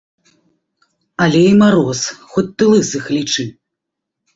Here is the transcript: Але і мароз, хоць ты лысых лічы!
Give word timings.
Але 1.27 1.43
і 1.51 1.53
мароз, 1.61 2.01
хоць 2.35 2.49
ты 2.57 2.63
лысых 2.75 3.03
лічы! 3.19 3.51